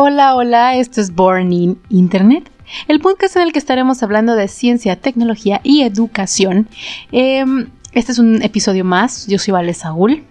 [0.00, 2.48] Hola, hola, esto es Born in Internet,
[2.86, 6.68] el podcast en el que estaremos hablando de ciencia, tecnología y educación.
[7.10, 10.22] Em, este es un episodio más, yo soy Vale Saúl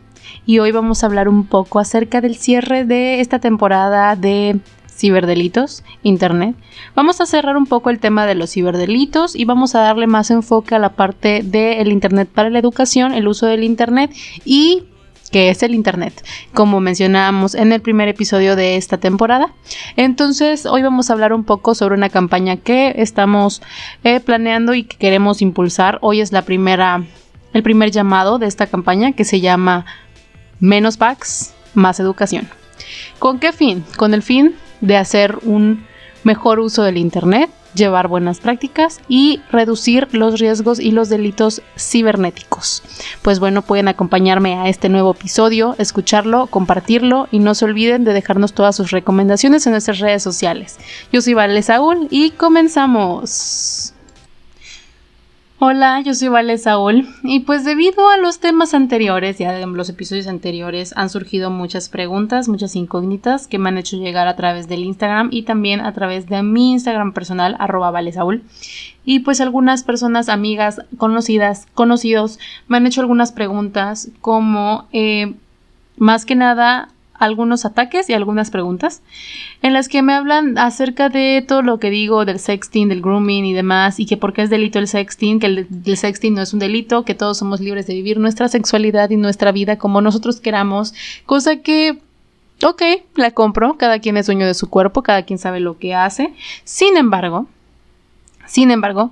[0.46, 5.84] y hoy vamos a hablar un poco acerca del cierre de esta temporada de ciberdelitos,
[6.02, 6.56] Internet.
[6.96, 10.32] Vamos a cerrar un poco el tema de los ciberdelitos y vamos a darle más
[10.32, 14.16] enfoque a la parte del Internet para la educación, el uso del Internet
[14.46, 14.86] y
[15.32, 16.24] que es el Internet,
[16.54, 19.54] como mencionábamos en el primer episodio de esta temporada.
[19.96, 23.62] Entonces, hoy vamos a hablar un poco sobre una campaña que estamos
[24.04, 26.00] eh, planeando y que queremos impulsar.
[26.02, 27.04] Hoy es la primera,
[27.54, 29.86] el primer llamado de esta campaña que se llama
[30.60, 32.48] Menos Packs, más educación.
[33.20, 33.84] ¿Con qué fin?
[33.98, 35.86] Con el fin de hacer un
[36.24, 42.84] mejor uso del Internet llevar buenas prácticas y reducir los riesgos y los delitos cibernéticos.
[43.22, 48.14] Pues bueno, pueden acompañarme a este nuevo episodio, escucharlo, compartirlo y no se olviden de
[48.14, 50.78] dejarnos todas sus recomendaciones en nuestras redes sociales.
[51.12, 53.94] Yo soy Vale Saúl y comenzamos.
[55.60, 59.90] Hola, yo soy Vale Saúl y pues debido a los temas anteriores, ya en los
[59.90, 64.68] episodios anteriores, han surgido muchas preguntas, muchas incógnitas que me han hecho llegar a través
[64.68, 68.44] del Instagram y también a través de mi Instagram personal, arroba Vale Saúl.
[69.04, 75.34] Y pues algunas personas, amigas, conocidas, conocidos, me han hecho algunas preguntas como, eh,
[75.98, 79.02] más que nada, algunos ataques y algunas preguntas
[79.62, 83.46] en las que me hablan acerca de todo lo que digo del sexting, del grooming
[83.46, 86.54] y demás y que por qué es delito el sexting, que el, sexting no es
[86.54, 90.40] un delito, que todos somos libres de vivir nuestra sexualidad y nuestra vida como nosotros
[90.40, 90.94] queramos,
[91.26, 92.00] cosa que
[92.64, 92.82] ok,
[93.16, 96.34] la compro, cada quien es dueño de su cuerpo, cada quien sabe lo que hace.
[96.64, 97.48] Sin embargo,
[98.46, 99.12] sin embargo,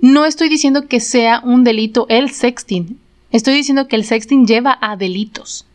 [0.00, 2.98] no estoy diciendo que sea un delito el sexting.
[3.30, 5.65] Estoy diciendo que el sexting lleva a delitos.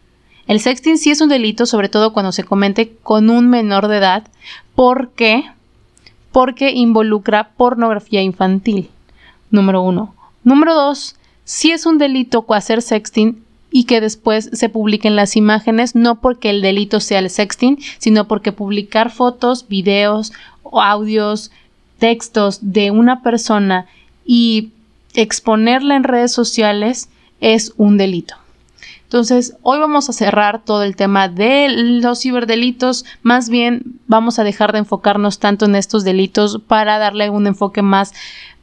[0.52, 4.00] El sexting sí es un delito, sobre todo cuando se comete con un menor de
[4.00, 4.28] edad.
[4.76, 5.46] ¿Por qué?
[6.34, 8.90] Porque involucra pornografía infantil.
[9.50, 10.14] Número uno.
[10.44, 13.42] Número dos, sí es un delito hacer sexting
[13.72, 18.28] y que después se publiquen las imágenes, no porque el delito sea el sexting, sino
[18.28, 20.34] porque publicar fotos, videos
[20.82, 21.52] audios,
[21.98, 23.86] textos de una persona
[24.26, 24.72] y
[25.14, 27.08] exponerla en redes sociales
[27.40, 28.41] es un delito.
[29.12, 34.46] Entonces, hoy vamos a cerrar todo el tema de los ciberdelitos, más bien vamos a
[34.46, 38.14] dejar de enfocarnos tanto en estos delitos para darle un enfoque más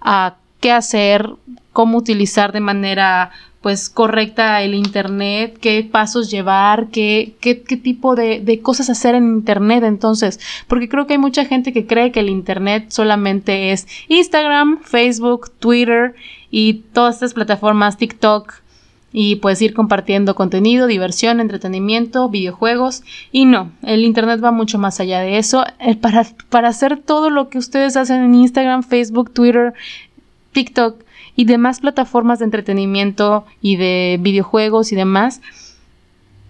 [0.00, 1.28] a qué hacer,
[1.75, 8.15] cómo utilizar de manera pues correcta el internet, qué pasos llevar, qué, qué, qué tipo
[8.15, 12.10] de, de, cosas hacer en internet entonces, porque creo que hay mucha gente que cree
[12.10, 16.15] que el internet solamente es Instagram, Facebook, Twitter
[16.50, 18.62] y todas estas plataformas, TikTok,
[19.12, 23.02] y puedes ir compartiendo contenido, diversión, entretenimiento, videojuegos
[23.32, 25.64] y no, el Internet va mucho más allá de eso.
[25.80, 29.72] Eh, para, para hacer todo lo que ustedes hacen en Instagram, Facebook, Twitter,
[30.52, 31.02] TikTok
[31.36, 35.41] y demás plataformas de entretenimiento y de videojuegos y demás,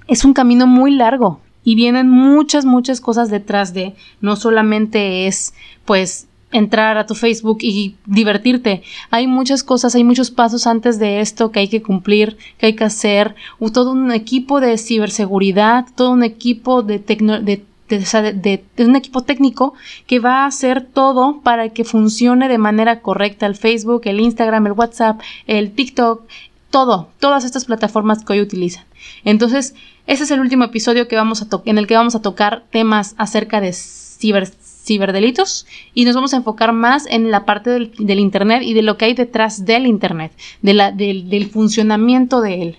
[0.08, 5.52] es un camino muy largo y vienen muchas, muchas cosas detrás de, no solamente es
[5.84, 8.82] pues entrar a tu Facebook y divertirte.
[9.10, 12.74] Hay muchas cosas, hay muchos pasos antes de esto que hay que cumplir, que hay
[12.74, 13.34] que hacer.
[13.72, 19.74] Todo un equipo de ciberseguridad, todo un equipo de, de, de, un equipo técnico
[20.06, 24.66] que va a hacer todo para que funcione de manera correcta el Facebook, el Instagram,
[24.66, 26.22] el WhatsApp, el TikTok,
[26.70, 28.84] todo, todas estas plataformas que hoy utilizan.
[29.24, 29.74] Entonces,
[30.06, 33.14] ese es el último episodio que vamos a en el que vamos a tocar temas
[33.18, 34.46] acerca de ciber
[34.88, 38.96] ciberdelitos y nos vamos a enfocar más en la parte del, Internet y de lo
[38.96, 40.32] que hay detrás del Internet,
[40.62, 42.78] de la, del, del funcionamiento de él.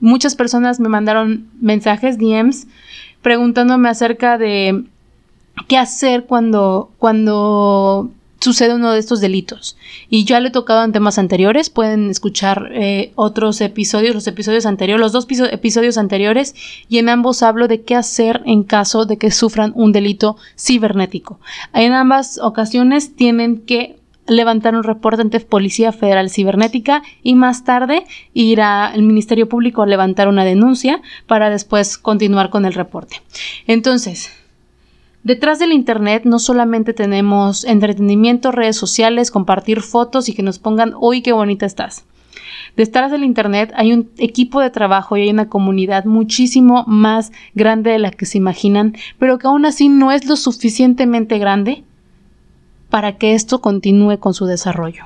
[0.00, 2.66] Muchas personas me mandaron mensajes, DMs,
[3.20, 4.84] preguntándome acerca de
[5.68, 8.10] qué hacer cuando, cuando
[8.42, 9.76] sucede uno de estos delitos.
[10.10, 14.66] Y ya lo he tocado en temas anteriores, pueden escuchar eh, otros episodios, los episodios
[14.66, 16.54] anteriores, los dos episodios anteriores,
[16.88, 21.40] y en ambos hablo de qué hacer en caso de que sufran un delito cibernético.
[21.72, 23.96] En ambas ocasiones tienen que
[24.26, 28.04] levantar un reporte ante Policía Federal Cibernética y más tarde
[28.34, 33.20] ir al Ministerio Público a levantar una denuncia para después continuar con el reporte.
[33.66, 34.30] Entonces,
[35.24, 40.94] Detrás del Internet no solamente tenemos entretenimiento, redes sociales, compartir fotos y que nos pongan,
[40.98, 42.04] uy, qué bonita estás.
[42.76, 47.90] Detrás del Internet hay un equipo de trabajo y hay una comunidad muchísimo más grande
[47.90, 51.84] de la que se imaginan, pero que aún así no es lo suficientemente grande
[52.88, 55.04] para que esto continúe con su desarrollo.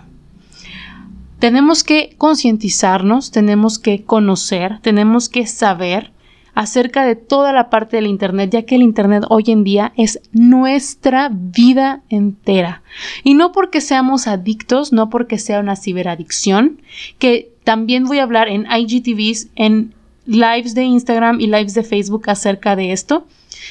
[1.38, 6.12] Tenemos que concientizarnos, tenemos que conocer, tenemos que saber
[6.56, 10.20] acerca de toda la parte del Internet, ya que el Internet hoy en día es
[10.32, 12.82] nuestra vida entera.
[13.22, 16.80] Y no porque seamos adictos, no porque sea una ciberadicción,
[17.18, 19.92] que también voy a hablar en IGTVs, en
[20.24, 23.26] lives de Instagram y lives de Facebook acerca de esto,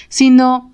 [0.08, 0.70] sino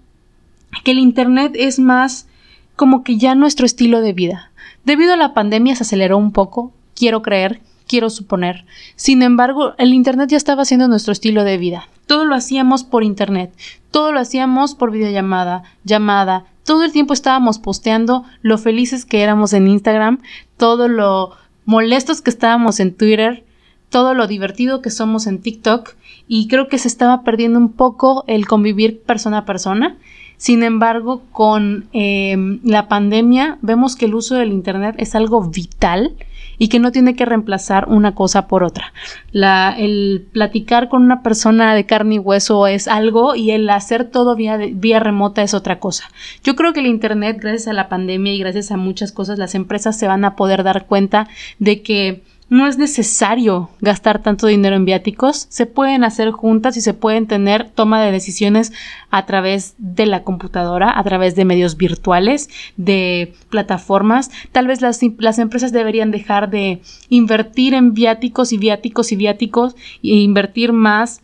[0.84, 2.28] que el Internet es más
[2.76, 4.52] como que ya nuestro estilo de vida.
[4.84, 8.66] Debido a la pandemia se aceleró un poco, quiero creer, quiero suponer.
[8.98, 11.88] Sin embargo, el Internet ya estaba siendo nuestro estilo de vida.
[12.12, 13.54] Todo lo hacíamos por Internet,
[13.90, 19.54] todo lo hacíamos por videollamada, llamada, todo el tiempo estábamos posteando lo felices que éramos
[19.54, 20.20] en Instagram,
[20.58, 21.32] todo lo
[21.64, 23.46] molestos que estábamos en Twitter,
[23.90, 25.96] todo lo divertido que somos en TikTok.
[26.28, 29.96] Y creo que se estaba perdiendo un poco el convivir persona a persona.
[30.36, 32.36] Sin embargo, con eh,
[32.66, 36.18] la pandemia vemos que el uso del Internet es algo vital
[36.62, 38.94] y que no tiene que reemplazar una cosa por otra.
[39.32, 44.12] La, el platicar con una persona de carne y hueso es algo y el hacer
[44.12, 46.12] todo vía, vía remota es otra cosa.
[46.44, 49.56] Yo creo que el Internet, gracias a la pandemia y gracias a muchas cosas, las
[49.56, 51.28] empresas se van a poder dar cuenta
[51.58, 56.82] de que no es necesario gastar tanto dinero en viáticos, se pueden hacer juntas y
[56.82, 58.74] se pueden tener toma de decisiones
[59.10, 64.32] a través de la computadora, a través de medios virtuales, de plataformas.
[64.52, 69.76] Tal vez las, las empresas deberían dejar de invertir en viáticos y viáticos y viáticos
[70.04, 71.22] e invertir más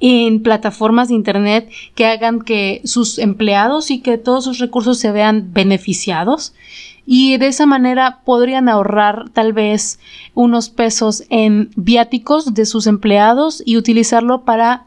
[0.00, 5.12] en plataformas de Internet que hagan que sus empleados y que todos sus recursos se
[5.12, 6.52] vean beneficiados
[7.06, 9.98] y de esa manera podrían ahorrar tal vez
[10.34, 14.84] unos pesos en viáticos de sus empleados y utilizarlo para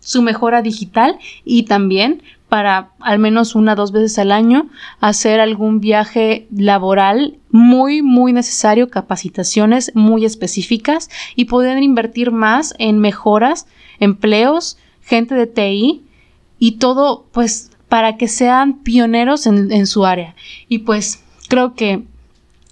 [0.00, 4.68] su mejora digital y también para al menos una o dos veces al año
[5.00, 12.98] hacer algún viaje laboral muy muy necesario, capacitaciones muy específicas y poder invertir más en
[12.98, 13.66] mejoras,
[14.00, 16.02] empleos, gente de TI
[16.58, 20.34] y todo pues para que sean pioneros en, en su área.
[20.68, 22.02] Y pues creo que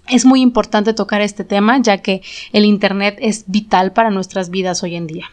[0.09, 4.81] es muy importante tocar este tema ya que el Internet es vital para nuestras vidas
[4.81, 5.25] hoy en día.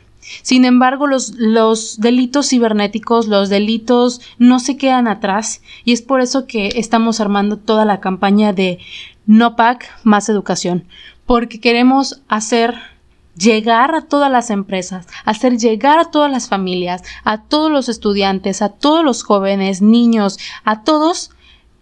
[0.43, 6.21] Sin embargo, los, los, delitos cibernéticos, los delitos no se quedan atrás y es por
[6.21, 8.81] eso que estamos armando toda la campaña de
[9.25, 10.85] No Pack más educación,
[11.25, 12.75] porque queremos hacer
[13.35, 18.61] llegar a todas las empresas, hacer llegar a todas las familias, a todos los estudiantes,
[18.61, 21.31] a todos los jóvenes, niños, a todos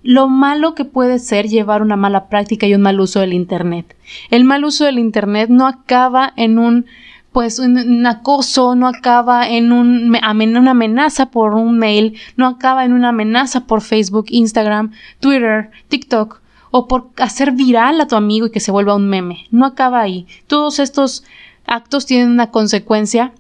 [0.07, 3.97] lo malo que puede ser llevar una mala práctica y un mal uso del Internet.
[4.31, 6.87] El mal uso del Internet no acaba en un
[7.33, 12.95] pues un, acoso, no acaba en un, una amenaza por un mail, no acaba en
[12.95, 18.51] una amenaza por Facebook, Instagram, Twitter, TikTok o por hacer viral a tu amigo y
[18.51, 19.47] que se vuelva un meme.
[19.51, 20.27] No acaba ahí.
[20.47, 21.25] Todos estos
[21.67, 23.33] actos tienen una consecuencia.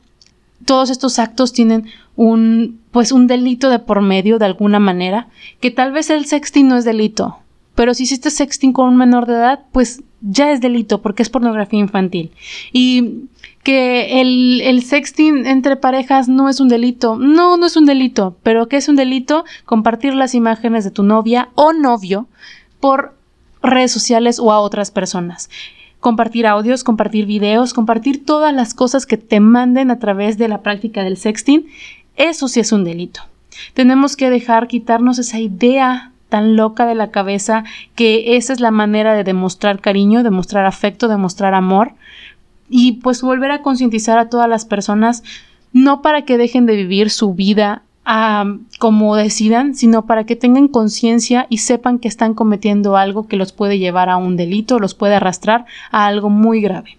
[0.65, 1.87] Todos estos actos tienen
[2.17, 5.29] un pues un delito de por medio de alguna manera,
[5.61, 7.39] que tal vez el sexting no es delito,
[7.77, 11.29] pero si hiciste sexting con un menor de edad, pues ya es delito porque es
[11.29, 12.33] pornografía infantil.
[12.73, 13.27] Y
[13.63, 17.17] que el, el, sexting entre parejas no es un delito.
[17.17, 18.37] No, no es un delito.
[18.43, 19.45] Pero ¿qué es un delito?
[19.67, 22.29] Compartir las imágenes de tu novia o novio
[22.81, 23.15] por
[23.63, 25.51] redes sociales o a otras personas.
[26.07, 30.63] Compartir audios, compartir videos, compartir todas las cosas que te manden a través de la
[30.63, 31.67] práctica del sexting
[32.15, 33.23] eso sí es un delito.
[33.75, 37.65] Tenemos que dejar quitarnos esa idea tan loca de la cabeza
[37.97, 41.95] que esa es la manera de demostrar cariño, demostrar afecto, demostrar amor
[42.69, 45.25] y pues volver a concientizar a todas las personas
[45.73, 47.83] no para que dejen de vivir su vida
[48.79, 53.53] como decidan, sino para que tengan conciencia y sepan que están cometiendo algo que los
[53.53, 56.99] puede llevar a un delito, los puede arrastrar a algo muy grave.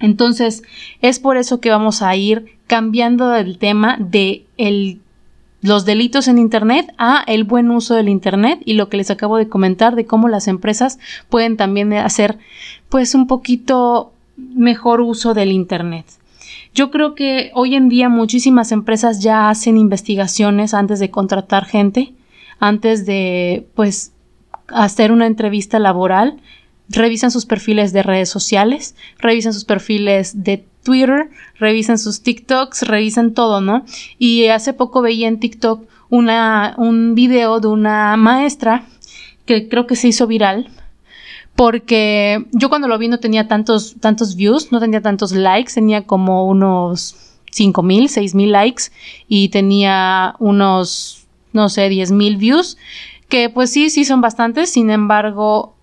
[0.00, 0.62] Entonces,
[1.00, 4.44] es por eso que vamos a ir cambiando el tema de
[5.62, 9.38] los delitos en Internet a el buen uso del Internet y lo que les acabo
[9.38, 10.98] de comentar de cómo las empresas
[11.30, 12.38] pueden también hacer
[12.90, 16.04] pues un poquito mejor uso del Internet.
[16.74, 22.14] Yo creo que hoy en día muchísimas empresas ya hacen investigaciones antes de contratar gente,
[22.60, 24.12] antes de pues
[24.68, 26.40] hacer una entrevista laboral
[26.88, 33.34] revisan sus perfiles de redes sociales, revisan sus perfiles de Twitter, revisan sus TikToks, revisan
[33.34, 33.84] todo, ¿no?
[34.18, 38.86] Y hace poco veía en TikTok una, un video de una maestra
[39.44, 40.70] que creo que se hizo viral
[41.58, 46.06] porque yo cuando lo vi no tenía tantos, tantos views, no tenía tantos likes, tenía
[46.06, 47.16] como unos
[47.50, 48.84] 5 mil, 6 mil likes
[49.26, 52.78] y tenía unos, no sé, 10 mil views,
[53.28, 55.74] que pues sí, sí son bastantes, sin embargo,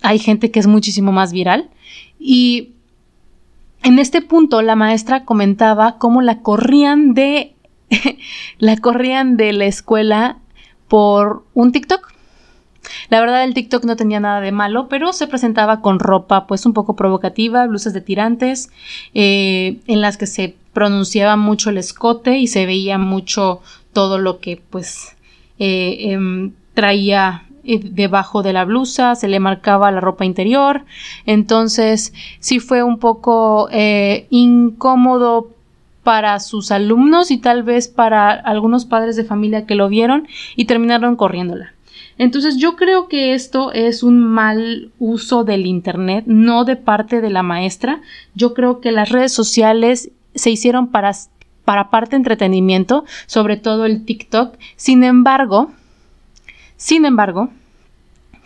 [0.00, 1.68] hay gente que es muchísimo más viral
[2.18, 2.70] y
[3.82, 7.54] en este punto la maestra comentaba cómo la corrían de
[8.58, 10.38] la corrían de la escuela
[10.88, 12.17] por un TikTok.
[13.08, 16.66] La verdad el TikTok no tenía nada de malo, pero se presentaba con ropa pues
[16.66, 18.70] un poco provocativa, blusas de tirantes,
[19.14, 23.60] eh, en las que se pronunciaba mucho el escote y se veía mucho
[23.92, 25.16] todo lo que pues
[25.58, 30.84] eh, em, traía eh, debajo de la blusa, se le marcaba la ropa interior,
[31.26, 33.68] entonces sí fue un poco
[34.30, 35.48] incómodo
[36.02, 40.64] para sus alumnos y tal vez para algunos padres de familia que lo vieron y
[40.64, 41.74] terminaron corriéndola.
[42.18, 47.30] Entonces yo creo que esto es un mal uso del Internet, no de parte de
[47.30, 48.02] la maestra.
[48.34, 51.12] Yo creo que las redes sociales se hicieron para,
[51.64, 54.56] para parte entretenimiento, sobre todo el TikTok.
[54.76, 55.70] Sin embargo,
[56.76, 57.50] sin embargo,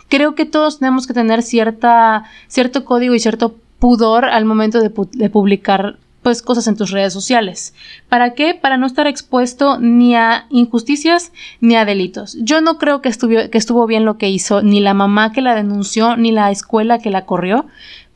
[0.07, 4.91] creo que todos tenemos que tener cierta, cierto código y cierto pudor al momento de,
[5.13, 7.73] de publicar pues cosas en tus redes sociales.
[8.09, 8.55] ¿Para qué?
[8.55, 12.37] Para no estar expuesto ni a injusticias ni a delitos.
[12.41, 15.41] Yo no creo que estuvo, que estuvo bien lo que hizo ni la mamá que
[15.41, 17.67] la denunció ni la escuela que la corrió,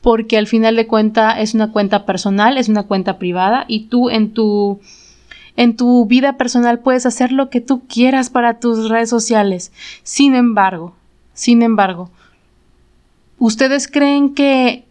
[0.01, 4.09] porque al final de cuenta es una cuenta personal, es una cuenta privada y tú
[4.09, 4.79] en tu
[5.57, 9.71] en tu vida personal puedes hacer lo que tú quieras para tus redes sociales.
[10.03, 10.95] Sin embargo,
[11.33, 12.11] sin embargo,
[13.39, 14.86] ¿ustedes creen que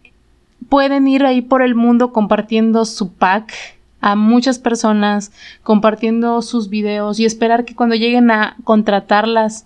[0.69, 3.53] pueden ir ahí por el mundo compartiendo su pack
[3.99, 5.31] a muchas personas,
[5.63, 9.65] compartiendo sus videos y esperar que cuando lleguen a contratarlas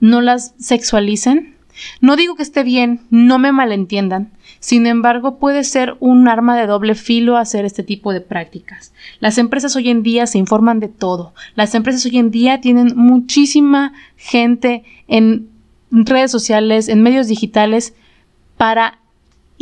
[0.00, 1.56] no las sexualicen.
[2.00, 4.30] No digo que esté bien, no me malentiendan.
[4.60, 8.92] Sin embargo, puede ser un arma de doble filo hacer este tipo de prácticas.
[9.20, 11.34] Las empresas hoy en día se informan de todo.
[11.54, 15.48] Las empresas hoy en día tienen muchísima gente en
[15.90, 17.94] redes sociales, en medios digitales,
[18.56, 18.98] para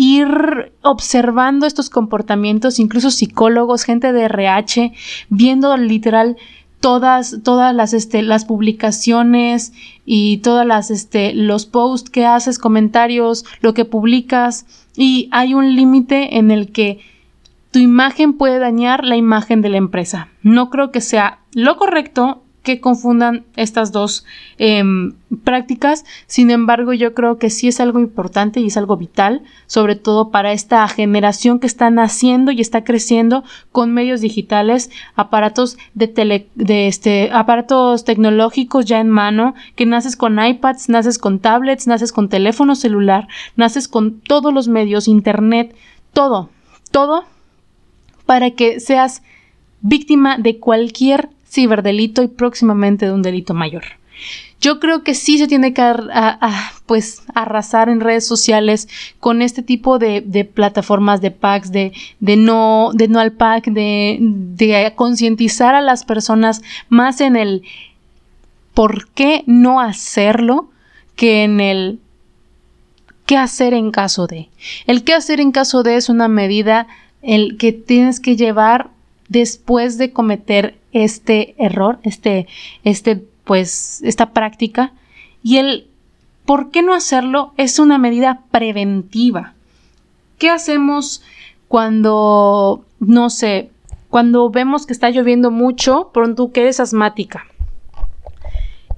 [0.02, 4.95] ir observando estos comportamientos, incluso psicólogos, gente de RH,
[5.28, 6.38] viendo literal
[6.80, 9.75] todas, todas las, este, las publicaciones
[10.07, 14.64] y todas las, este, los posts que haces, comentarios, lo que publicas,
[14.97, 17.00] y hay un límite en el que
[17.71, 20.28] tu imagen puede dañar la imagen de la empresa.
[20.42, 24.25] No creo que sea lo correcto que confundan estas dos
[24.59, 25.14] em,
[25.45, 26.05] prácticas.
[26.26, 30.31] Sin embargo, yo creo que sí es algo importante y es algo vital, sobre todo
[30.31, 36.49] para esta generación que está naciendo y está creciendo con medios digitales, aparatos de tele,
[36.55, 42.12] de este, aparatos tecnológicos ya en mano, que naces con iPads, naces con tablets, naces
[42.12, 45.75] con teléfono celular, naces con todos los medios, internet,
[46.12, 46.50] todo,
[46.90, 47.25] todo
[48.26, 49.23] para que seas
[49.81, 53.85] víctima de cualquier ciberdelito y próximamente de un delito mayor.
[54.61, 55.83] Yo creo que sí se tiene que
[56.85, 58.88] pues arrasar en redes sociales
[59.19, 64.19] con este tipo de, plataformas de packs, de, de, no, de no al pack, de,
[64.21, 67.62] de concientizar a las personas más en el
[68.75, 70.71] por qué no hacerlo
[71.16, 71.99] que en el
[73.25, 74.50] qué hacer en caso de.
[74.87, 76.87] El qué hacer en caso de es una medida
[77.23, 78.90] el que tienes que llevar
[79.31, 82.47] después de cometer este error, este,
[82.85, 84.93] este, pues, esta práctica.
[85.43, 85.87] Y el
[86.45, 89.55] por qué no hacerlo es una medida preventiva.
[90.37, 91.23] ¿Qué hacemos
[91.69, 93.71] cuando, no sé,
[94.11, 97.47] cuando vemos que está lloviendo mucho, pronto que eres asmática?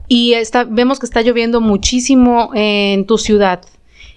[0.09, 3.61] Y está, vemos que está lloviendo muchísimo en tu ciudad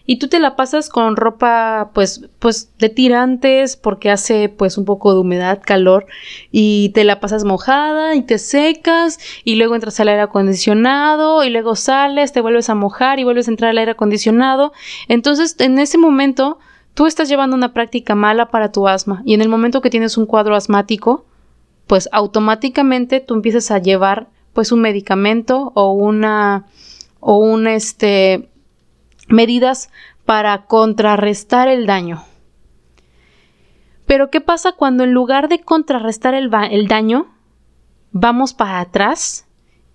[0.06, 4.86] y tú te la pasas con ropa pues pues de tirantes porque hace pues un
[4.86, 6.06] poco de humedad, calor
[6.52, 11.50] y te la pasas mojada y te secas y luego entras al aire acondicionado y
[11.50, 14.74] luego sales, te vuelves a mojar y vuelves a entrar al aire acondicionado.
[15.08, 16.60] Entonces, en ese momento
[16.94, 20.18] tú estás llevando una práctica mala para tu asma y en el momento que tienes
[20.18, 21.26] un cuadro asmático,
[21.88, 26.66] pues automáticamente tú empiezas a llevar pues un medicamento o una
[27.20, 28.50] o un este
[29.28, 29.90] medidas
[30.26, 32.24] para contrarrestar el daño.
[34.06, 36.50] Pero ¿qué pasa cuando en lugar de contrarrestar el,
[36.88, 37.28] daño,
[38.12, 39.48] vamos para atrás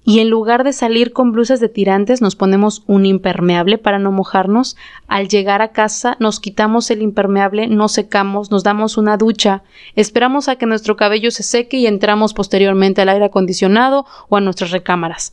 [0.02, 4.10] y en lugar de salir con blusas de tirantes nos ponemos un impermeable para no
[4.10, 4.76] mojarnos.
[5.06, 9.62] Al llegar a casa nos quitamos el impermeable, nos secamos, nos damos una ducha,
[9.94, 14.40] esperamos a que nuestro cabello se seque y entramos posteriormente al aire acondicionado o a
[14.40, 15.32] nuestras recámaras.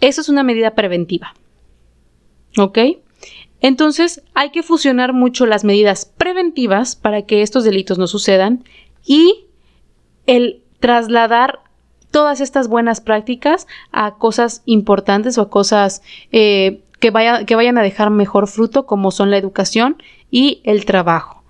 [0.00, 1.34] Eso es una medida preventiva.
[2.56, 2.78] ¿Ok?
[3.64, 8.62] Entonces hay que fusionar mucho las medidas preventivas para que estos delitos no sucedan
[9.06, 9.46] y
[10.26, 11.60] el trasladar
[12.10, 17.10] todas estas buenas prácticas a cosas importantes o a cosas eh, que,
[17.46, 19.96] que vayan a dejar mejor fruto como son la educación
[20.30, 21.42] y el trabajo.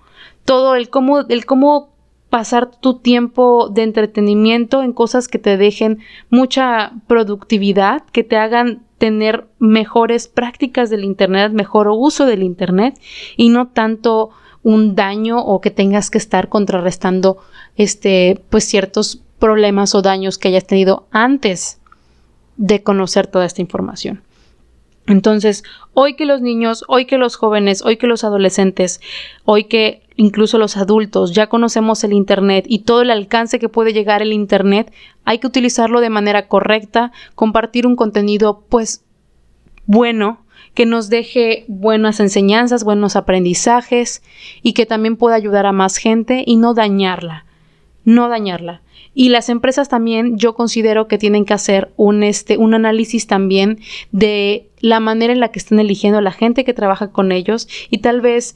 [0.45, 1.97] todo el cómo, el cómo
[2.29, 8.84] pasar tu tiempo de entretenimiento en cosas que te dejen mucha productividad, que te hagan
[8.97, 12.99] tener mejores prácticas del Internet, mejor uso del Internet
[13.35, 14.29] y no tanto
[14.63, 17.37] un daño o que tengas que estar contrarrestando
[17.75, 21.79] este pues ciertos problemas o daños que hayas tenido antes
[22.57, 24.23] de conocer toda esta información.
[25.07, 29.01] Entonces, hoy que los niños, hoy que los jóvenes, hoy que los adolescentes,
[29.43, 33.93] hoy que incluso los adultos ya conocemos el Internet y todo el alcance que puede
[33.93, 34.91] llegar el Internet,
[35.23, 39.03] hay que utilizarlo de manera correcta, compartir un contenido pues
[39.85, 40.39] bueno,
[40.73, 44.23] que nos deje buenas enseñanzas, buenos aprendizajes
[44.63, 47.45] y que también pueda ayudar a más gente y no dañarla,
[48.03, 48.81] no dañarla.
[49.13, 53.79] Y las empresas también yo considero que tienen que hacer un, este, un análisis también
[54.11, 57.67] de la manera en la que están eligiendo a la gente que trabaja con ellos
[57.89, 58.55] y tal vez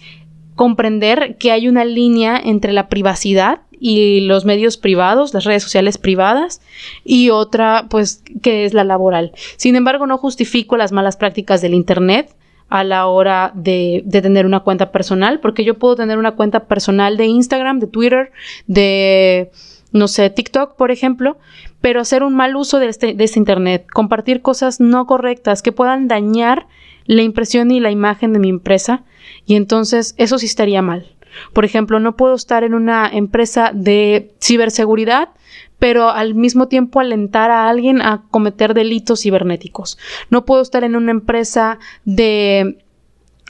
[0.53, 5.98] comprender que hay una línea entre la privacidad y los medios privados, las redes sociales
[5.98, 6.62] privadas,
[7.03, 9.31] y otra, pues, que es la laboral.
[9.57, 12.36] Sin embargo, no justifico las malas prácticas del Internet
[12.67, 16.65] a la hora de, de, tener una cuenta personal, porque yo puedo tener una cuenta
[16.65, 18.31] personal de Instagram, de Twitter,
[18.67, 19.50] de,
[19.91, 21.38] no sé, TikTok, por ejemplo,
[21.81, 25.71] pero hacer un mal uso de este, de este Internet, compartir cosas no correctas que
[25.71, 26.67] puedan dañar
[27.05, 29.03] la impresión y la imagen de mi empresa,
[29.45, 31.15] y entonces eso sí estaría mal.
[31.53, 35.29] Por ejemplo, no puedo estar en una empresa de ciberseguridad,
[35.77, 39.98] pero al mismo tiempo alentar a alguien a cometer delitos cibernéticos.
[40.29, 42.83] No puedo estar en una empresa de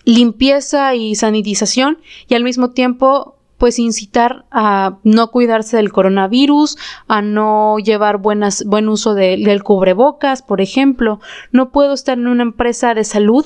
[0.05, 7.21] limpieza y sanitización y al mismo tiempo pues incitar a no cuidarse del coronavirus, a
[7.21, 11.19] no llevar buen uso del cubrebocas, por ejemplo.
[11.51, 13.45] No puedo estar en una empresa de salud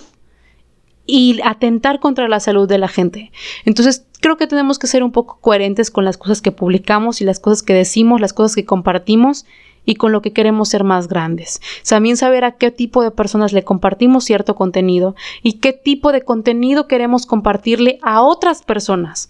[1.06, 3.32] y atentar contra la salud de la gente.
[3.66, 7.26] Entonces, creo que tenemos que ser un poco coherentes con las cosas que publicamos y
[7.26, 9.46] las cosas que decimos, las cosas que compartimos
[9.84, 11.60] y con lo que queremos ser más grandes.
[11.90, 16.22] También saber a qué tipo de personas le compartimos cierto contenido y qué tipo de
[16.22, 19.30] contenido queremos compartirle a otras personas.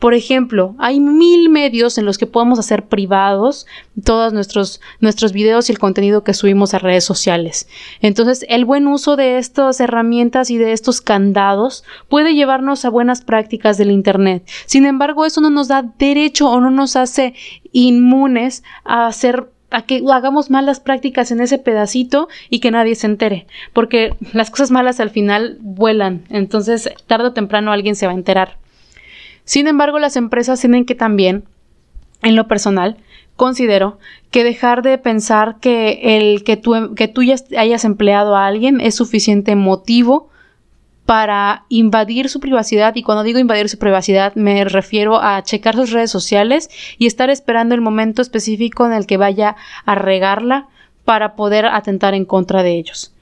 [0.00, 3.66] Por ejemplo, hay mil medios en los que podemos hacer privados
[4.02, 7.68] todos nuestros, nuestros videos y el contenido que subimos a redes sociales.
[8.00, 13.20] Entonces, el buen uso de estas herramientas y de estos candados puede llevarnos a buenas
[13.20, 14.48] prácticas del Internet.
[14.64, 17.34] Sin embargo, eso no nos da derecho o no nos hace
[17.72, 23.06] inmunes a hacer a que hagamos malas prácticas en ese pedacito y que nadie se
[23.06, 28.12] entere, porque las cosas malas al final vuelan, entonces tarde o temprano alguien se va
[28.12, 28.59] a enterar.
[29.44, 31.44] Sin embargo, las empresas tienen que también,
[32.22, 32.98] en lo personal,
[33.36, 33.98] considero
[34.30, 38.80] que dejar de pensar que el que tú, que tú ya hayas empleado a alguien
[38.80, 40.28] es suficiente motivo
[41.06, 45.90] para invadir su privacidad y cuando digo invadir su privacidad me refiero a checar sus
[45.90, 50.68] redes sociales y estar esperando el momento específico en el que vaya a regarla
[51.04, 53.12] para poder atentar en contra de ellos.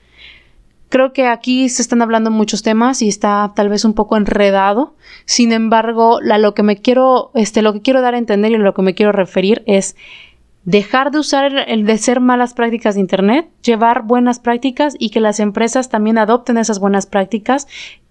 [0.88, 4.94] Creo que aquí se están hablando muchos temas y está tal vez un poco enredado.
[5.26, 8.72] Sin embargo, lo que me quiero, este, lo que quiero dar a entender y lo
[8.72, 9.96] que me quiero referir es
[10.64, 15.20] dejar de usar el de ser malas prácticas de Internet, llevar buenas prácticas y que
[15.20, 17.66] las empresas también adopten esas buenas prácticas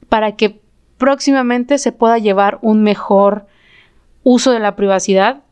[0.10, 0.60] para que
[0.98, 3.48] próximamente se pueda llevar un mejor
[4.24, 5.44] uso de la privacidad,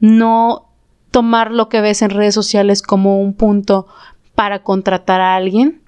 [0.00, 0.66] no
[1.10, 3.86] tomar lo que ves en redes sociales como un punto
[4.34, 5.83] para contratar a alguien,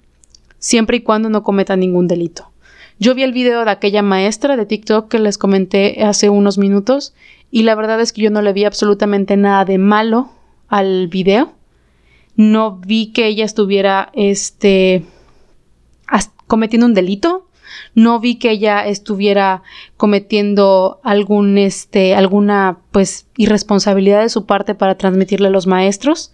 [0.59, 2.51] siempre y cuando no cometa ningún delito.
[2.99, 7.13] Yo vi el video de aquella maestra de TikTok que les comenté hace unos minutos
[7.51, 10.31] y la verdad es que yo no le vi absolutamente nada de malo
[10.67, 11.53] al video.
[12.35, 15.05] No vi que ella estuviera este
[16.47, 17.47] cometiendo un delito.
[17.93, 19.61] No vi que ella estuviera
[19.97, 26.33] cometiendo algún este alguna pues irresponsabilidad de su parte para transmitirle a los maestros.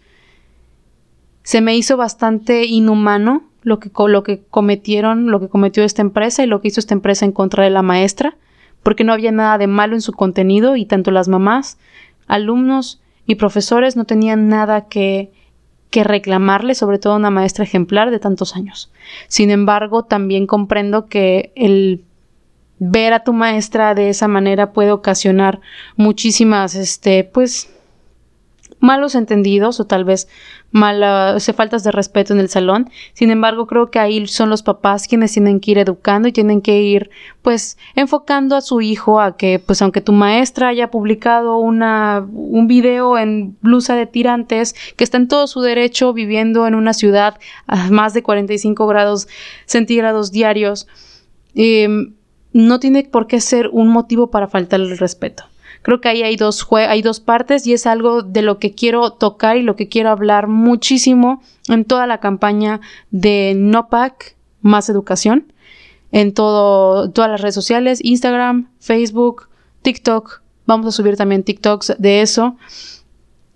[1.42, 6.44] Se me hizo bastante inhumano lo que, lo que cometieron, lo que cometió esta empresa
[6.44, 8.38] y lo que hizo esta empresa en contra de la maestra,
[8.84, 11.78] porque no había nada de malo en su contenido y tanto las mamás,
[12.28, 15.32] alumnos y profesores no tenían nada que,
[15.90, 18.92] que reclamarle, sobre todo una maestra ejemplar de tantos años.
[19.28, 22.04] Sin embargo, también comprendo que el
[22.80, 25.62] ver a tu maestra de esa manera puede ocasionar
[25.96, 27.73] muchísimas, este, pues,
[28.84, 30.28] malos entendidos o tal vez
[30.72, 32.90] malas, faltas de respeto en el salón.
[33.14, 36.62] Sin embargo, creo que ahí son los papás quienes tienen que ir educando y tienen
[36.62, 37.10] que ir
[37.42, 42.68] pues enfocando a su hijo a que pues aunque tu maestra haya publicado una, un
[42.68, 47.40] video en blusa de tirantes que está en todo su derecho viviendo en una ciudad
[47.68, 49.30] a más de 45 grados
[49.66, 50.88] centígrados diarios,
[51.56, 52.16] em,
[52.52, 55.46] no tiene por qué ser un motivo para faltar el respeto.
[55.84, 59.12] Creo que ahí hay dos, hay dos partes y es algo de lo que quiero
[59.12, 62.80] tocar y lo que quiero hablar muchísimo en toda la campaña
[63.12, 65.52] de NOPAC, más educación,
[66.14, 69.50] en todo, todas las redes sociales, Instagram, Facebook,
[69.82, 70.42] TikTok.
[70.66, 72.56] Vamos a subir también TikToks de eso.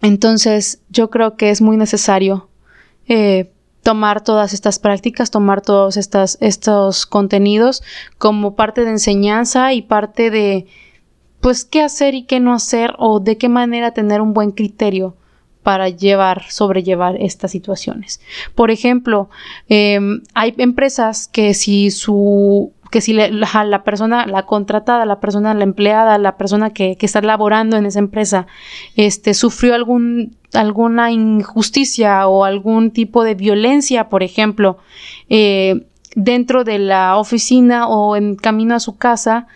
[0.02, 2.50] Entonces, yo creo que es muy necesario
[3.08, 3.52] eh,
[3.84, 7.84] tomar todas estas prácticas, tomar todos estas, estos contenidos
[8.18, 10.68] como parte de enseñanza y parte de,
[11.41, 15.15] pues, qué hacer y qué no hacer o de qué manera tener un buen criterio
[15.63, 18.21] para llevar, sobrellevar estas situaciones.
[18.56, 19.30] Por ejemplo,
[19.67, 25.65] em, hay empresas que si su que si la, persona, la contratada, la persona, la
[25.65, 28.47] empleada, la persona que, que, está laborando en esa empresa,
[28.95, 34.78] este, sufrió algún, alguna injusticia o algún tipo de violencia, por ejemplo,
[35.28, 39.47] eh, dentro de la oficina o en camino a su casa,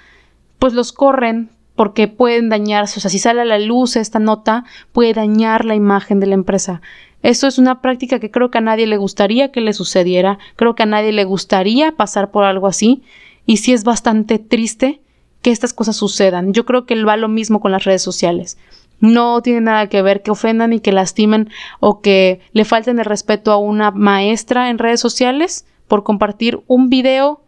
[0.59, 1.49] pues los corren
[1.81, 5.73] porque pueden dañarse, o sea, si sale a la luz esta nota, puede dañar la
[5.73, 6.79] imagen de la empresa.
[7.23, 10.75] Esto es una práctica que creo que a nadie le gustaría que le sucediera, creo
[10.75, 13.01] que a nadie le gustaría pasar por algo así,
[13.47, 15.01] y sí es bastante triste
[15.41, 16.53] que estas cosas sucedan.
[16.53, 18.59] Yo creo que va lo mismo con las redes sociales.
[18.99, 23.05] No tiene nada que ver que ofendan y que lastimen o que le falten el
[23.05, 27.41] respeto a una maestra en redes sociales por compartir un video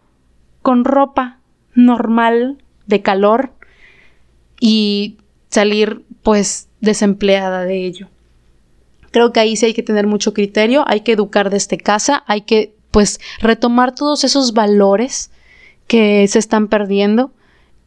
[0.63, 1.37] con ropa
[1.75, 3.51] normal de calor
[4.65, 5.17] y
[5.49, 8.07] salir pues desempleada de ello.
[9.11, 12.43] Creo que ahí sí hay que tener mucho criterio, hay que educar desde casa, hay
[12.43, 15.31] que pues retomar todos esos valores
[15.85, 17.33] que se están perdiendo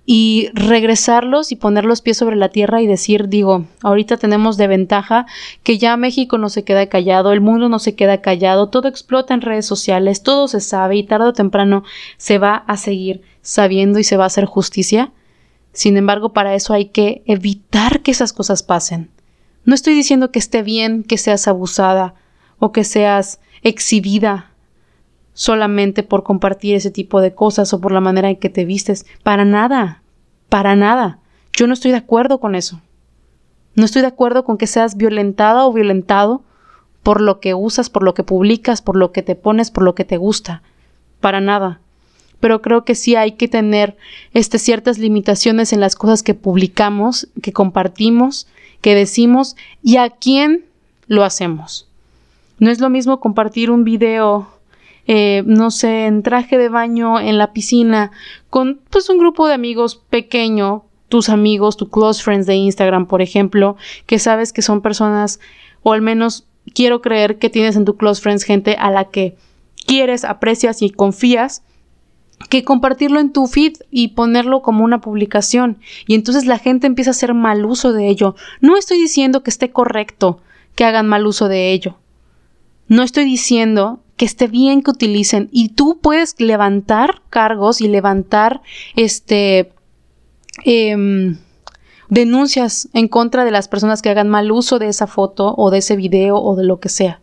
[0.05, 4.67] y regresarlos y poner los pies sobre la tierra y decir, digo, ahorita tenemos de
[4.67, 5.25] ventaja
[5.63, 9.33] que ya México no se queda callado, el mundo no se queda callado, todo explota
[9.33, 11.85] en redes sociales, todo se sabe y tarde o temprano
[12.19, 15.11] se va a seguir sabiendo y se va a hacer justicia.
[15.77, 19.11] Sin embargo, para eso hay que evitar que esas cosas pasen.
[19.67, 22.15] No estoy diciendo que esté bien que seas abusada
[22.59, 24.53] o que seas exhibida
[25.35, 29.05] solamente por compartir ese tipo de cosas o por la manera en que te vistes.
[29.23, 30.03] Para nada,
[30.49, 31.19] para nada.
[31.53, 32.81] Yo no estoy de acuerdo con eso.
[33.75, 36.43] No estoy de acuerdo con que seas violentada o violentado
[37.03, 39.95] por lo que usas, por lo que publicas, por lo que te pones, por lo
[39.95, 40.63] que te gusta.
[41.21, 41.83] Para nada
[42.41, 43.97] pero creo que sí hay que tener
[44.35, 48.47] este, ciertas limitaciones en las cosas que publicamos, que compartimos,
[48.81, 50.65] que decimos y a quién
[51.07, 51.89] lo hacemos.
[52.59, 54.49] No es lo mismo compartir un video,
[55.07, 58.11] eh, no sé, en traje de baño en la piscina
[58.51, 63.23] con pues un grupo de amigos pequeño, tus amigos, tus close friends de Instagram, por
[63.23, 65.41] ejemplo, que sabes que son personas,
[65.83, 69.37] o al menos quiero creer que tienes en tu close friends gente a la que
[69.87, 71.63] quieres, aprecias y confías
[72.49, 75.79] que compartirlo en tu feed y ponerlo como una publicación.
[76.07, 78.37] Y entonces la gente empieza a hacer mal uso de ello.
[78.61, 80.41] No estoy diciendo que esté correcto
[80.75, 81.99] que hagan mal uso de ello.
[82.89, 88.63] No estoy diciendo que esté bien que utilicen y tú puedes levantar cargos y levantar
[88.95, 89.73] este
[90.65, 91.39] em,
[92.09, 95.79] denuncias en contra de las personas que hagan mal uso de esa foto o de
[95.79, 97.21] ese video o de lo que sea.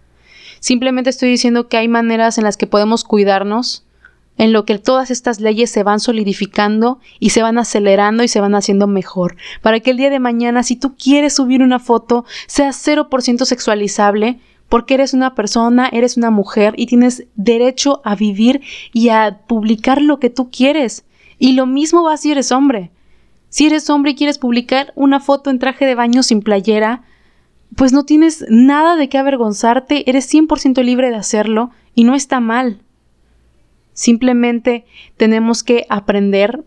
[0.59, 3.83] Simplemente estoy diciendo que hay maneras en las que podemos cuidarnos
[4.37, 8.39] en lo que todas estas leyes se van solidificando y se van acelerando y se
[8.39, 12.25] van haciendo mejor, para que el día de mañana, si tú quieres subir una foto,
[12.47, 18.61] sea 0% sexualizable, porque eres una persona, eres una mujer y tienes derecho a vivir
[18.91, 21.05] y a publicar lo que tú quieres.
[21.37, 22.89] Y lo mismo va si eres hombre.
[23.49, 27.03] Si eres hombre y quieres publicar una foto en traje de baño sin playera,
[27.75, 32.39] pues no tienes nada de qué avergonzarte, eres 100% libre de hacerlo y no está
[32.39, 32.81] mal.
[33.93, 34.85] Simplemente
[35.17, 36.63] tenemos que aprender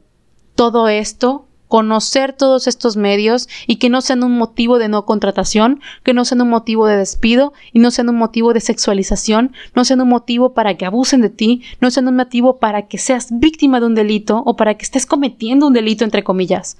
[0.55, 5.81] todo esto, conocer todos estos medios y que no sean un motivo de no contratación,
[6.05, 9.85] que no sean un motivo de despido y no sean un motivo de sexualización, no
[9.85, 13.29] sean un motivo para que abusen de ti, no sean un motivo para que seas
[13.31, 16.77] víctima de un delito o para que estés cometiendo un delito entre comillas.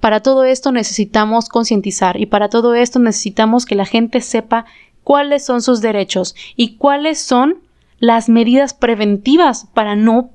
[0.00, 4.66] Para todo esto necesitamos concientizar y para todo esto necesitamos que la gente sepa
[5.02, 7.65] cuáles son sus derechos y cuáles son
[7.98, 10.30] las medidas preventivas para no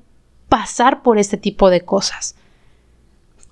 [0.48, 2.36] pasar por este tipo de cosas.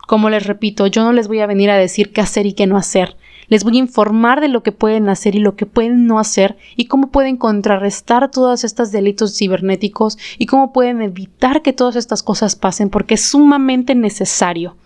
[0.06, 2.66] Como les repito, yo no les voy a venir a decir qué hacer y qué
[2.66, 3.16] no hacer.
[3.46, 6.56] Les voy a informar de lo que pueden hacer y lo que pueden no hacer
[6.76, 12.22] y cómo pueden contrarrestar todos estos delitos cibernéticos y cómo pueden evitar que todas estas
[12.22, 14.76] cosas pasen porque es sumamente necesario.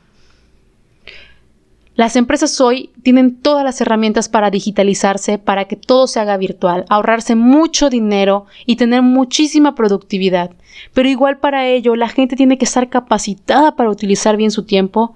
[1.96, 6.84] Las empresas hoy tienen todas las herramientas para digitalizarse, para que todo se haga virtual,
[6.88, 10.50] ahorrarse mucho dinero y tener muchísima productividad.
[10.92, 15.14] Pero igual para ello la gente tiene que estar capacitada para utilizar bien su tiempo,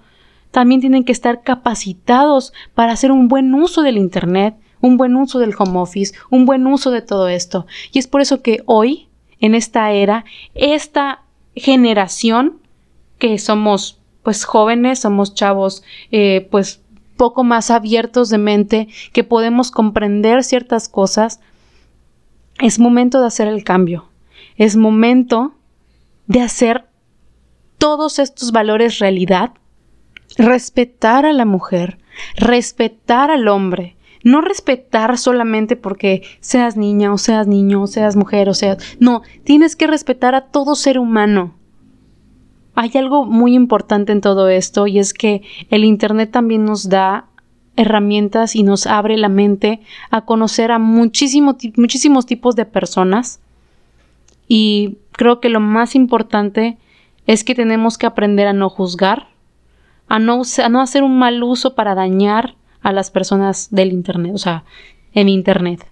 [0.52, 5.40] también tienen que estar capacitados para hacer un buen uso del Internet, un buen uso
[5.40, 7.66] del home office, un buen uso de todo esto.
[7.92, 9.08] Y es por eso que hoy,
[9.40, 11.22] en esta era, esta
[11.56, 12.60] generación
[13.18, 16.82] que somos pues jóvenes, somos chavos eh, pues
[17.16, 21.40] poco más abiertos de mente, que podemos comprender ciertas cosas,
[22.60, 24.08] es momento de hacer el cambio.
[24.56, 25.54] Es momento
[26.26, 26.86] de hacer
[27.76, 29.52] todos estos valores realidad,
[30.36, 31.98] respetar a la mujer,
[32.36, 38.48] respetar al hombre, no respetar solamente porque seas niña o seas niño o seas mujer
[38.48, 38.78] o seas...
[38.98, 41.57] No, tienes que respetar a todo ser humano.
[42.80, 47.24] Hay algo muy importante en todo esto y es que el Internet también nos da
[47.74, 51.56] herramientas y nos abre la mente a conocer a muchísimos
[52.26, 53.40] tipos de personas.
[54.46, 56.78] Y creo que lo más importante
[57.26, 59.26] es que tenemos que aprender a no juzgar,
[60.06, 64.36] a no, a no hacer un mal uso para dañar a las personas del Internet,
[64.36, 64.62] o sea,
[65.14, 65.84] en Internet.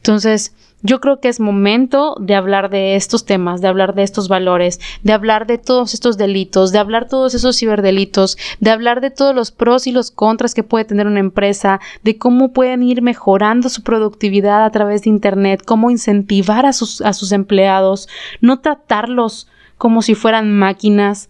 [0.00, 4.28] Entonces, yo creo que es momento de hablar de estos temas, de hablar de estos
[4.28, 9.10] valores, de hablar de todos estos delitos, de hablar todos esos ciberdelitos, de hablar de
[9.10, 13.02] todos los pros y los contras que puede tener una empresa, de cómo pueden ir
[13.02, 18.08] mejorando su productividad a través de Internet, cómo incentivar a sus, a sus empleados,
[18.40, 21.28] no tratarlos como si fueran máquinas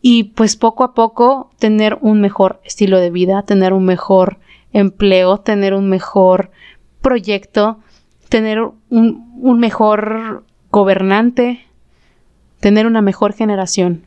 [0.00, 4.38] y pues poco a poco tener un mejor estilo de vida, tener un mejor
[4.72, 6.52] empleo, tener un mejor
[7.00, 7.78] proyecto,
[8.28, 8.60] tener
[8.90, 11.64] un, mejor gobernante,
[12.60, 14.04] tener una mejor generación.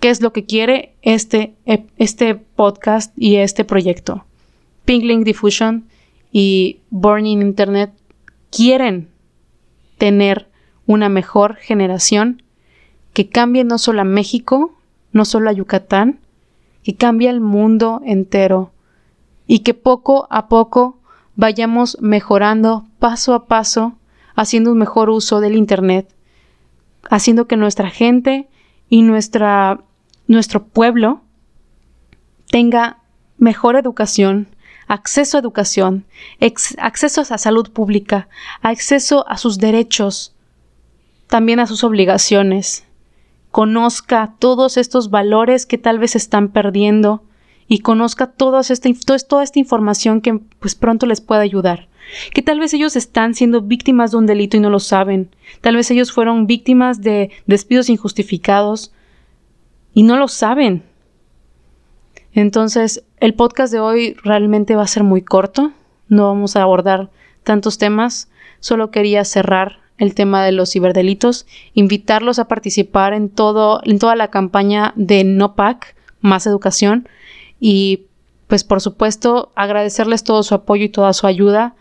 [0.00, 1.54] ¿Qué es lo que quiere este,
[1.96, 4.24] este podcast y este proyecto?
[4.84, 5.86] Pinklink Diffusion
[6.30, 7.90] y Burning Internet
[8.50, 9.08] quieren
[9.98, 10.48] tener
[10.86, 12.42] una mejor generación
[13.12, 14.74] que cambie no solo a México,
[15.12, 16.20] no solo a Yucatán,
[16.84, 18.70] que cambie el mundo entero
[19.46, 20.98] y que poco a poco
[21.36, 23.96] vayamos mejorando paso a paso,
[24.34, 26.08] haciendo un mejor uso del Internet,
[27.10, 28.48] haciendo que nuestra gente
[28.88, 29.80] y nuestra,
[30.26, 31.20] nuestro pueblo
[32.50, 32.98] tenga
[33.38, 34.48] mejor educación,
[34.88, 36.06] acceso a educación,
[36.78, 38.28] acceso a salud pública,
[38.62, 40.34] acceso a sus derechos,
[41.26, 42.84] también a sus obligaciones,
[43.50, 47.22] conozca todos estos valores que tal vez están perdiendo
[47.68, 48.88] y conozca toda esta,
[49.26, 51.88] toda esta información que pues pronto les pueda ayudar.
[52.32, 55.28] Que tal vez ellos están siendo víctimas de un delito y no lo saben.
[55.60, 58.92] Tal vez ellos fueron víctimas de despidos injustificados
[59.92, 60.84] y no lo saben.
[62.32, 65.72] Entonces, el podcast de hoy realmente va a ser muy corto.
[66.08, 67.10] No vamos a abordar
[67.42, 68.28] tantos temas.
[68.60, 74.16] Solo quería cerrar el tema de los ciberdelitos, invitarlos a participar en todo, en toda
[74.16, 77.08] la campaña de NOPAC, más educación,
[77.60, 78.06] y
[78.46, 81.74] pues por supuesto agradecerles todo su apoyo y toda su ayuda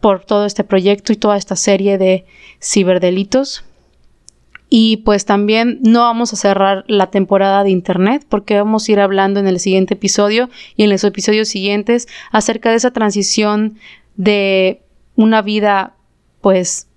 [0.00, 2.26] por todo este proyecto y toda esta serie de
[2.60, 3.64] ciberdelitos.
[4.68, 9.00] Y pues también no vamos a cerrar la temporada de Internet porque vamos a ir
[9.00, 13.76] hablando en el siguiente episodio y en los episodios siguientes acerca de esa transición
[14.16, 14.80] de
[15.14, 15.94] una vida
[16.40, 16.88] pues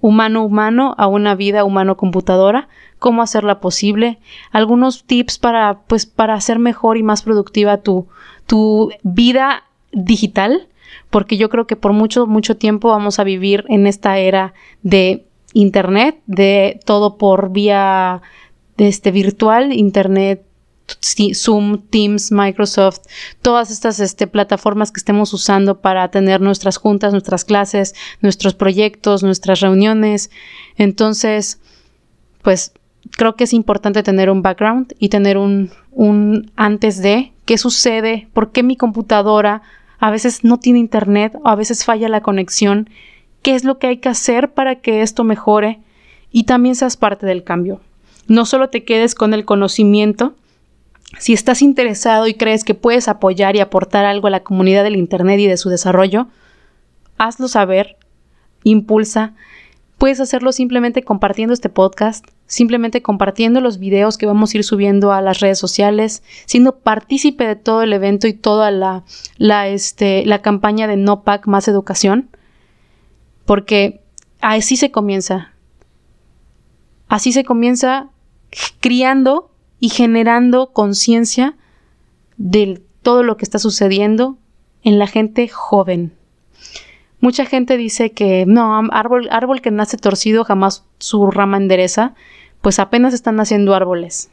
[0.00, 2.68] humano-humano a una vida humano-computadora,
[3.04, 4.18] cómo hacerla posible,
[4.50, 8.06] algunos tips para, pues, para hacer mejor y más productiva tu,
[8.46, 10.68] tu vida digital,
[11.10, 15.26] porque yo creo que por mucho, mucho tiempo vamos a vivir en esta era de
[15.52, 18.22] Internet, de todo por vía
[18.78, 20.42] este, virtual, Internet
[21.34, 23.00] Zoom, Teams, Microsoft,
[23.42, 29.22] todas estas este, plataformas que estemos usando para tener nuestras juntas, nuestras clases, nuestros proyectos,
[29.22, 30.30] nuestras reuniones.
[30.78, 31.60] Entonces,
[32.40, 32.72] pues
[33.12, 38.28] creo que es importante tener un background y tener un, un antes de qué sucede,
[38.32, 39.62] por qué mi computadora
[39.98, 42.90] a veces no tiene internet o a veces falla la conexión,
[43.42, 45.80] qué es lo que hay que hacer para que esto mejore
[46.30, 47.80] y también seas parte del cambio.
[48.26, 50.34] No solo te quedes con el conocimiento,
[51.18, 54.96] si estás interesado y crees que puedes apoyar y aportar algo a la comunidad del
[54.96, 56.26] Internet y de su desarrollo,
[57.18, 57.96] hazlo saber,
[58.64, 59.34] impulsa.
[60.04, 65.12] Puedes hacerlo simplemente compartiendo este podcast, simplemente compartiendo los videos que vamos a ir subiendo
[65.12, 69.04] a las redes sociales, siendo partícipe de todo el evento y toda la,
[69.38, 72.28] la, este, la campaña de No Pack Más Educación,
[73.46, 74.02] porque
[74.42, 75.54] así se comienza.
[77.08, 78.10] Así se comienza
[78.80, 81.56] criando y generando conciencia
[82.36, 84.36] de todo lo que está sucediendo
[84.82, 86.12] en la gente joven.
[87.24, 92.12] Mucha gente dice que no, árbol, árbol que nace torcido jamás su rama endereza,
[92.60, 94.28] pues apenas están naciendo árboles.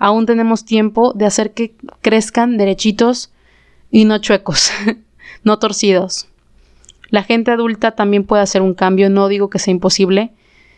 [0.00, 3.32] Aún tenemos tiempo de hacer que crezcan derechitos
[3.92, 4.72] y no chuecos,
[5.44, 6.26] no torcidos.
[7.10, 10.32] La gente adulta también puede hacer un cambio, no digo que sea imposible,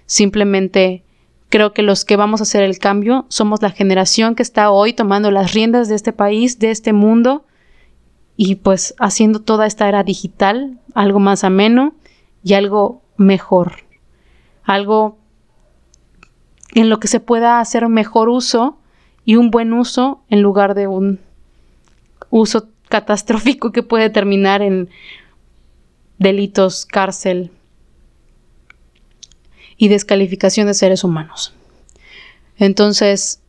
[0.05, 1.03] simplemente
[1.49, 4.93] creo que los que vamos a hacer el cambio somos la generación que está hoy
[4.93, 7.47] tomando las riendas de este país, de este mundo
[8.37, 11.95] y pues haciendo toda esta era digital algo más ameno
[12.43, 13.85] y algo mejor,
[14.65, 15.19] algo
[16.75, 18.79] en lo que se pueda hacer mejor uso
[19.25, 21.21] y un buen uso en lugar de un
[22.31, 24.89] uso catastrófico que puede terminar en
[26.19, 27.51] delitos, cárcel
[29.77, 31.53] y descalificación de seres humanos.
[32.57, 33.41] Entonces,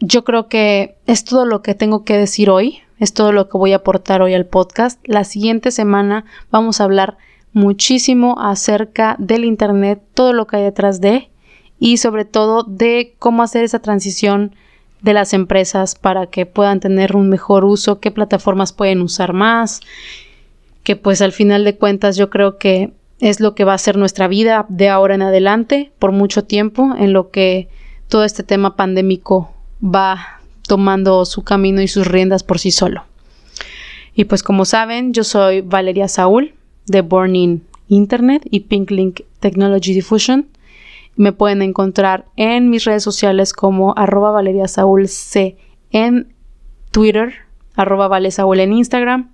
[0.00, 3.58] yo creo que es todo lo que tengo que decir hoy, es todo lo que
[3.58, 5.00] voy a aportar hoy al podcast.
[5.04, 7.16] La siguiente semana vamos a hablar
[7.52, 11.30] muchísimo acerca del Internet, todo lo que hay detrás de
[11.78, 14.54] y sobre todo de cómo hacer esa transición
[15.02, 19.80] de las empresas para que puedan tener un mejor uso, qué plataformas pueden usar más,
[20.82, 23.96] que pues al final de cuentas yo creo que es lo que va a ser
[23.96, 27.68] nuestra vida de ahora en adelante por mucho tiempo, en lo que
[28.08, 29.52] todo este tema pandémico
[29.82, 33.04] va tomando su camino y sus riendas por sí solo.
[34.14, 36.54] Y pues como saben, yo soy Valeria Saúl
[36.86, 40.46] de Born Internet y Pink Link Technology Diffusion.
[41.16, 45.56] Me pueden encontrar en mis redes sociales como arroba Valeria Saúl C
[45.90, 46.32] en
[46.90, 47.34] Twitter,
[47.76, 49.30] arroba Vale en Instagram.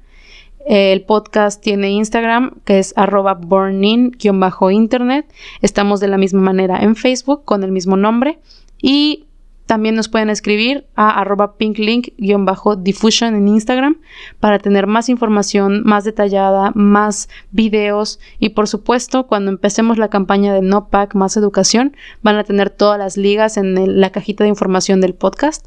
[0.66, 5.27] El podcast tiene Instagram, que es arroba bornin-internet.
[5.62, 8.38] Estamos de la misma manera en Facebook con el mismo nombre.
[8.81, 9.25] Y
[9.71, 14.01] también nos pueden escribir a arroba pinklink-diffusion en Instagram
[14.41, 18.19] para tener más información más detallada, más videos.
[18.41, 22.71] Y por supuesto cuando empecemos la campaña de No Pack Más Educación van a tener
[22.71, 25.65] todas las ligas en la cajita de información del podcast.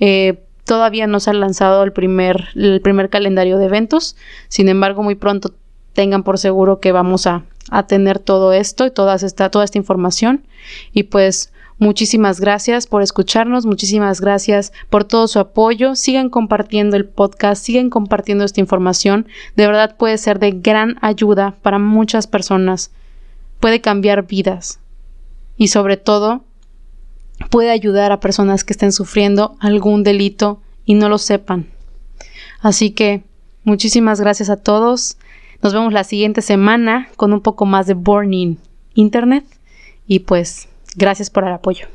[0.00, 4.16] Eh, todavía no se ha lanzado el primer, el primer calendario de eventos,
[4.48, 5.52] sin embargo muy pronto
[5.92, 9.76] tengan por seguro que vamos a, a tener todo esto y toda esta, toda esta
[9.76, 10.46] información.
[10.94, 15.96] Y pues Muchísimas gracias por escucharnos, muchísimas gracias por todo su apoyo.
[15.96, 19.26] Sigan compartiendo el podcast, sigan compartiendo esta información.
[19.56, 22.92] De verdad puede ser de gran ayuda para muchas personas.
[23.58, 24.78] Puede cambiar vidas.
[25.56, 26.44] Y sobre todo,
[27.50, 31.66] puede ayudar a personas que estén sufriendo algún delito y no lo sepan.
[32.60, 33.24] Así que
[33.64, 35.16] muchísimas gracias a todos.
[35.62, 38.58] Nos vemos la siguiente semana con un poco más de Burning
[38.94, 39.44] Internet.
[40.06, 41.86] Y pues Gracias por el apoyo.